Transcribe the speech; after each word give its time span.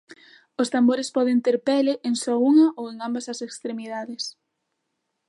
Os 0.61 0.71
tambores 0.73 1.09
poden 1.17 1.37
ter 1.45 1.57
pele 1.69 1.93
en 2.07 2.13
só 2.23 2.35
unha 2.51 2.67
ou 2.79 2.85
en 2.91 2.97
ambas 3.07 3.25
as 3.33 3.39
extremidades. 3.47 4.23